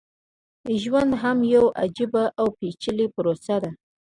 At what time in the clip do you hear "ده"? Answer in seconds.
3.63-3.71